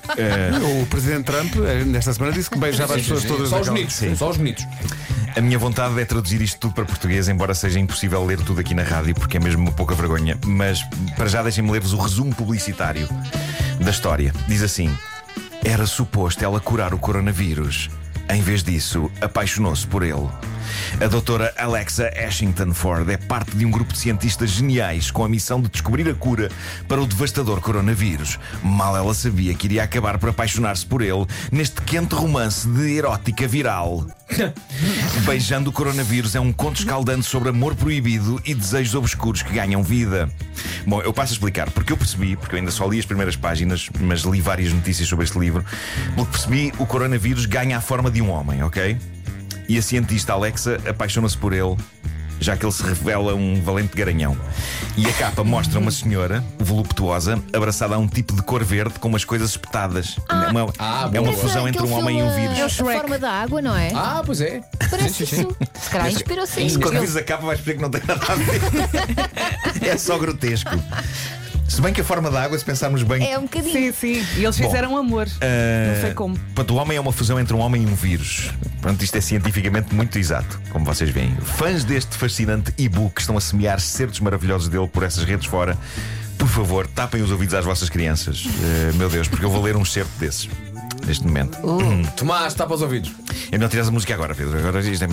O 0.82 0.86
Presidente 0.86 1.24
Trump, 1.24 1.54
eh, 1.56 1.84
nesta 1.84 2.12
semana, 2.12 2.32
disse 2.32 2.50
que 2.50 2.58
beijava 2.58 2.94
as 2.94 3.02
pessoas 3.02 3.24
todas 3.24 3.48
Só 3.48 3.60
os 3.60 3.68
bonitos. 3.68 3.94
Sim. 3.94 4.14
Só 4.14 4.30
os 4.30 4.36
bonitos. 4.36 4.64
A 5.34 5.40
minha 5.40 5.58
vontade 5.58 5.98
é 5.98 6.04
traduzir 6.04 6.42
isto 6.42 6.58
tudo 6.58 6.74
para 6.74 6.84
português, 6.84 7.28
embora 7.28 7.54
seja 7.54 7.80
impossível 7.80 8.24
ler 8.24 8.38
tudo 8.38 8.60
aqui 8.60 8.74
na 8.74 8.82
rádio, 8.82 9.14
porque 9.14 9.38
é 9.38 9.40
mesmo 9.40 9.62
uma 9.62 9.72
pouca 9.72 9.94
vergonha. 9.94 10.38
Mas 10.44 10.82
para 11.16 11.26
já 11.26 11.42
deixem-me 11.42 11.70
ler-vos 11.70 11.92
o 11.92 11.96
resumo 11.96 12.34
publicitário 12.34 13.08
da 13.80 13.90
história. 13.90 14.32
Diz 14.46 14.62
assim: 14.62 14.94
Era 15.64 15.86
suposto 15.86 16.44
ela 16.44 16.60
curar 16.60 16.92
o 16.92 16.98
coronavírus. 16.98 17.88
Em 18.28 18.42
vez 18.42 18.62
disso, 18.62 19.10
apaixonou-se 19.20 19.86
por 19.86 20.02
ele. 20.02 20.28
A 21.00 21.06
doutora 21.06 21.52
Alexa 21.56 22.10
Ashington 22.16 22.72
Ford 22.74 23.08
é 23.08 23.16
parte 23.16 23.56
de 23.56 23.64
um 23.64 23.70
grupo 23.70 23.92
de 23.92 23.98
cientistas 23.98 24.50
geniais 24.50 25.10
com 25.10 25.24
a 25.24 25.28
missão 25.28 25.60
de 25.60 25.68
descobrir 25.68 26.08
a 26.08 26.14
cura 26.14 26.50
para 26.86 27.00
o 27.00 27.06
devastador 27.06 27.60
coronavírus. 27.60 28.38
Mal 28.62 28.96
ela 28.96 29.14
sabia 29.14 29.54
que 29.54 29.66
iria 29.66 29.82
acabar 29.82 30.18
por 30.18 30.28
apaixonar-se 30.28 30.86
por 30.86 31.02
ele 31.02 31.26
neste 31.50 31.80
quente 31.82 32.14
romance 32.14 32.68
de 32.68 32.96
erótica 32.96 33.46
viral. 33.46 34.06
Beijando 35.26 35.70
o 35.70 35.72
Coronavírus 35.72 36.34
é 36.34 36.40
um 36.40 36.52
conto 36.52 36.80
escaldante 36.80 37.26
sobre 37.26 37.50
amor 37.50 37.74
proibido 37.74 38.40
e 38.44 38.54
desejos 38.54 38.94
obscuros 38.94 39.42
que 39.42 39.52
ganham 39.52 39.82
vida. 39.82 40.30
Bom, 40.86 41.00
eu 41.02 41.12
passo 41.12 41.32
a 41.32 41.34
explicar, 41.34 41.70
porque 41.70 41.92
eu 41.92 41.96
percebi, 41.96 42.36
porque 42.36 42.54
eu 42.54 42.58
ainda 42.58 42.70
só 42.70 42.86
li 42.86 42.98
as 42.98 43.06
primeiras 43.06 43.36
páginas, 43.36 43.88
mas 44.00 44.22
li 44.22 44.40
várias 44.40 44.72
notícias 44.72 45.08
sobre 45.08 45.24
este 45.24 45.38
livro. 45.38 45.64
Pelo 46.14 46.26
que 46.26 46.32
percebi, 46.32 46.72
o 46.78 46.86
coronavírus 46.86 47.46
ganha 47.46 47.78
a 47.78 47.80
forma 47.80 48.10
de 48.10 48.20
um 48.20 48.30
homem, 48.30 48.62
ok? 48.62 48.96
E 49.68 49.78
a 49.78 49.82
cientista 49.82 50.32
Alexa 50.32 50.78
apaixona-se 50.88 51.36
por 51.36 51.52
ele. 51.52 51.76
Já 52.40 52.56
que 52.56 52.64
ele 52.66 52.72
se 52.72 52.82
revela 52.82 53.36
um 53.36 53.62
valente 53.62 53.96
garanhão. 53.96 54.36
E 54.96 55.06
a 55.06 55.12
capa 55.12 55.44
mostra 55.44 55.78
uma 55.78 55.92
senhora 55.92 56.42
voluptuosa 56.58 57.40
abraçada 57.52 57.94
a 57.94 57.98
um 57.98 58.08
tipo 58.08 58.34
de 58.34 58.42
cor 58.42 58.64
verde 58.64 58.98
com 58.98 59.06
umas 59.06 59.24
coisas 59.24 59.50
espetadas. 59.50 60.16
É 60.28 60.50
uma, 60.50 60.72
Ah, 60.76 61.08
é 61.12 61.20
uma 61.20 61.32
fusão 61.32 61.68
entre 61.68 61.82
um 61.82 61.92
homem 61.92 62.18
e 62.18 62.22
um 62.22 62.34
vírus. 62.34 62.58
É 62.58 62.64
a 62.64 62.68
forma 62.68 63.16
da 63.16 63.30
água, 63.30 63.62
não 63.62 63.76
é? 63.76 63.92
Ah, 63.94 64.22
pois 64.26 64.40
é. 64.40 64.60
Parece 64.90 65.22
isso. 65.22 65.56
Se 65.80 65.88
calhar 65.90 66.10
inspirou-se 66.10 66.78
quando 66.80 66.98
vires 66.98 67.14
a 67.16 67.22
capa 67.22 67.46
vais 67.46 67.60
perceber 67.60 67.76
que 67.76 67.82
não 67.82 67.90
tem 67.90 68.02
nada 68.06 68.32
a 68.32 68.34
ver. 68.34 68.60
é 69.88 69.96
só 69.96 70.18
grotesco. 70.18 70.70
Se 71.72 71.80
bem 71.80 71.90
que 71.92 72.02
a 72.02 72.04
forma 72.04 72.30
da 72.30 72.42
água, 72.42 72.58
se 72.58 72.64
pensarmos 72.64 73.02
bem. 73.02 73.26
É 73.30 73.38
um 73.38 73.42
bocadinho. 73.42 73.72
Sim, 73.72 73.92
sim. 74.20 74.26
E 74.36 74.44
eles 74.44 74.56
fizeram 74.58 74.94
amor. 74.96 75.26
eh, 75.40 75.92
Não 75.94 76.00
sei 76.02 76.14
como. 76.14 76.38
Portanto, 76.38 76.70
o 76.72 76.76
homem 76.76 76.98
é 76.98 77.00
uma 77.00 77.12
fusão 77.12 77.40
entre 77.40 77.54
um 77.54 77.60
homem 77.60 77.82
e 77.82 77.86
um 77.86 77.94
vírus. 77.94 78.50
Pronto, 78.82 79.02
isto 79.02 79.16
é 79.16 79.20
cientificamente 79.22 79.94
muito 79.94 80.18
exato, 80.18 80.60
como 80.70 80.84
vocês 80.84 81.08
veem. 81.08 81.34
Fãs 81.36 81.82
deste 81.82 82.14
fascinante 82.18 82.74
e-book 82.76 83.18
estão 83.18 83.38
a 83.38 83.40
semear 83.40 83.80
certos 83.80 84.20
maravilhosos 84.20 84.68
dele 84.68 84.86
por 84.86 85.02
essas 85.02 85.24
redes 85.24 85.46
fora. 85.46 85.78
Por 86.36 86.46
favor, 86.46 86.86
tapem 86.86 87.22
os 87.22 87.30
ouvidos 87.30 87.54
às 87.54 87.64
vossas 87.64 87.88
crianças. 87.88 88.44
Eh, 88.46 88.92
meu 88.96 89.08
Deus, 89.08 89.26
porque 89.26 89.44
eu 89.46 89.50
vou 89.50 89.62
ler 89.62 89.74
um 89.74 89.84
certo 89.84 90.10
desses 90.18 90.50
neste 91.06 91.24
momento. 91.26 91.56
Tomás, 92.16 92.52
tapa 92.52 92.74
os 92.74 92.82
ouvidos. 92.82 93.10
É 93.50 93.56
melhor 93.56 93.70
tirar 93.70 93.86
a 93.88 93.90
música 93.90 94.12
agora, 94.12 94.34
Pedro. 94.34 94.58
Agora 94.58 94.80
isto 94.80 95.04
é... 95.04 95.08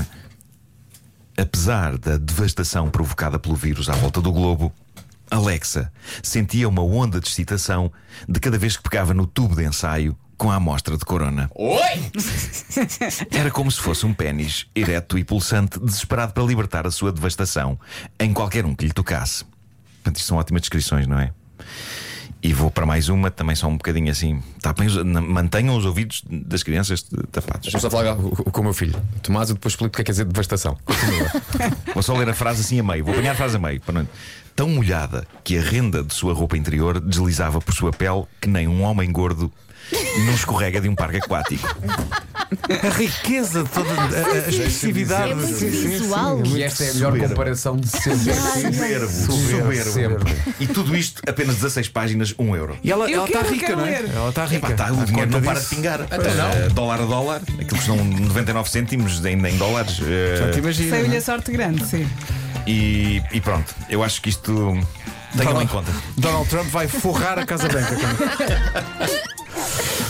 Apesar 1.41 1.97
da 1.97 2.17
devastação 2.17 2.89
provocada 2.89 3.39
pelo 3.39 3.55
vírus 3.55 3.87
à 3.89 3.93
volta 3.93 4.19
do 4.19 4.29
globo, 4.29 4.73
Alexa 5.31 5.91
sentia 6.23 6.67
uma 6.67 6.83
onda 6.83 7.19
de 7.19 7.27
excitação 7.27 7.91
de 8.27 8.39
cada 8.39 8.57
vez 8.57 8.75
que 8.77 8.83
pegava 8.83 9.13
no 9.13 9.25
tubo 9.27 9.55
de 9.55 9.63
ensaio 9.65 10.17
com 10.37 10.49
a 10.51 10.55
amostra 10.55 10.97
de 10.97 11.03
corona. 11.03 11.49
Oi! 11.55 12.11
Era 13.31 13.51
como 13.51 13.69
se 13.71 13.79
fosse 13.79 14.05
um 14.05 14.13
pênis 14.13 14.67
ereto 14.73 15.17
e 15.17 15.23
pulsante, 15.23 15.79
desesperado 15.79 16.33
para 16.33 16.43
libertar 16.43 16.87
a 16.87 16.91
sua 16.91 17.11
devastação 17.11 17.77
em 18.19 18.33
qualquer 18.33 18.65
um 18.65 18.73
que 18.73 18.85
lhe 18.85 18.93
tocasse. 18.93 19.43
Portanto, 19.95 20.15
isto 20.17 20.27
são 20.27 20.37
ótimas 20.37 20.61
descrições, 20.61 21.07
não 21.07 21.19
é? 21.19 21.31
E 22.41 22.53
vou 22.53 22.71
para 22.71 22.85
mais 22.85 23.09
uma, 23.09 23.29
também 23.29 23.53
só 23.53 23.67
um 23.67 23.73
bocadinho 23.75 24.09
assim. 24.09 24.41
Tapem 24.61 24.87
os- 24.87 25.03
mantenham 25.03 25.75
os 25.75 25.83
ouvidos 25.83 26.23
das 26.29 26.63
crianças 26.63 27.03
tapados. 27.33 27.63
Deixa-me 27.63 27.81
só 27.81 27.89
falar 27.89 28.15
com 28.15 28.29
com 28.29 28.61
o 28.61 28.63
meu 28.63 28.73
filho. 28.73 28.95
Tomás, 29.21 29.49
eu 29.49 29.55
depois 29.55 29.73
explico 29.73 29.89
o 29.89 29.95
que 29.97 30.01
é 30.01 30.03
que 30.03 30.05
quer 30.05 30.11
dizer 30.13 30.23
devastação. 30.25 30.77
Continua. 30.85 31.29
Vou 31.93 32.01
só 32.01 32.15
ler 32.15 32.29
a 32.29 32.33
frase 32.33 32.61
assim 32.61 32.79
a 32.79 32.83
meio. 32.83 33.03
Vou 33.03 33.13
apanhar 33.13 33.33
a 33.33 33.35
frase 33.35 33.57
a 33.57 33.59
meio. 33.59 33.81
para 33.81 33.93
não- 33.93 34.07
Tão 34.59 34.67
molhada 34.67 35.25
que 35.41 35.57
a 35.57 35.61
renda 35.61 36.03
de 36.03 36.13
sua 36.13 36.33
roupa 36.33 36.57
interior 36.57 36.99
deslizava 36.99 37.61
por 37.61 37.73
sua 37.73 37.93
pele 37.93 38.25
que 38.41 38.49
nem 38.49 38.67
um 38.67 38.81
homem 38.83 39.09
gordo 39.09 39.49
não 40.25 40.33
escorrega 40.33 40.81
de 40.81 40.89
um 40.89 40.95
parque 40.95 41.15
aquático. 41.15 41.65
A 42.83 42.89
riqueza 42.89 43.63
de 43.63 43.69
toda 43.69 43.89
a, 43.89 44.03
a, 44.03 44.33
a 44.33 44.49
expressividade. 44.49 45.31
É 45.31 45.35
muito 45.35 45.53
Sim, 45.57 45.71
sim, 45.71 45.87
visual. 45.87 46.43
E 46.45 46.61
esta 46.61 46.83
é 46.83 46.89
a 46.89 46.93
melhor 46.93 47.11
Soberbo. 47.13 47.29
comparação 47.29 47.77
de 47.77 47.87
sempre. 47.87 48.33
Soberbo, 48.33 49.09
soberbo. 49.09 49.83
Sempre. 50.29 50.35
E 50.59 50.67
tudo 50.67 50.93
isto, 50.93 51.21
apenas 51.25 51.55
16 51.55 51.87
páginas, 51.87 52.35
1 52.37 52.55
euro. 52.57 52.77
E 52.83 52.91
ela 52.91 53.09
está 53.09 53.41
rica, 53.43 53.77
não 53.77 53.85
é? 53.85 54.03
Ela 54.13 54.27
está 54.29 54.43
rica. 54.45 54.67
Epá, 54.67 54.75
tá, 54.75 54.91
o 54.91 54.99
À 54.99 55.05
dinheiro 55.05 55.31
não 55.31 55.41
para 55.41 55.61
de 55.61 55.67
pingar. 55.67 56.01
Então 56.01 56.35
não. 56.35 56.49
Eh, 56.51 56.67
dólar 56.73 56.99
a 56.99 57.05
dólar, 57.05 57.41
aquilo 57.61 57.81
são 57.81 57.95
99 57.95 58.69
cêntimos 58.69 59.23
em, 59.23 59.37
em 59.47 59.57
dólares. 59.57 60.01
eh, 60.05 60.35
Já 60.37 60.51
te 60.51 60.59
imaginas. 60.59 60.89
Saiu-lhe 60.89 61.07
não 61.07 61.15
a 61.15 61.17
é? 61.17 61.21
sorte 61.21 61.49
grande, 61.53 61.85
sim. 61.85 62.05
E, 62.69 63.23
e 63.31 63.41
pronto, 63.41 63.73
eu 63.89 64.03
acho 64.03 64.21
que 64.21 64.29
isto. 64.29 64.77
Tenham 65.35 65.61
em 65.61 65.67
conta. 65.67 65.91
Donald 66.17 66.47
Trump 66.49 66.67
vai 66.67 66.87
forrar 66.87 67.39
a 67.39 67.45
Casa 67.45 67.67
Branca. 67.67 67.95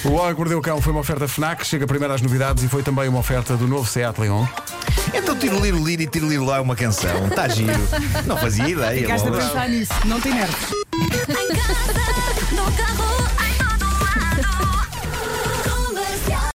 O 0.06 0.14
Homem 0.14 0.34
que 0.34 0.40
Mordeu 0.40 0.60
o 0.60 0.62
Cão 0.62 0.82
foi 0.82 0.94
uma 0.94 1.02
oferta 1.02 1.28
FNAC, 1.28 1.66
chega 1.66 1.86
primeiro 1.86 2.14
às 2.14 2.22
novidades 2.22 2.64
e 2.64 2.70
foi 2.70 2.82
também 2.82 3.10
uma 3.10 3.20
oferta 3.20 3.58
do 3.58 3.68
novo 3.68 3.86
Seat 3.90 4.18
Leon. 4.18 4.46
Então 5.14 5.36
tiro 5.36 5.60
liro 5.60 5.84
liro 5.84 6.04
e 6.04 6.08
tiro 6.08 6.30
liro 6.30 6.46
lá 6.46 6.58
é 6.58 6.62
uma 6.62 6.76
canção. 6.76 7.28
Está 7.28 7.50
giro. 7.50 7.74
Não 8.26 8.38
fazia 8.38 8.70
ideia. 8.70 9.02
Ficaste 9.02 9.28
a 9.28 9.32
pensar 9.32 9.68
nisso. 9.68 9.94
Não 10.06 10.22
tem 10.22 10.34
nervos. 10.34 10.70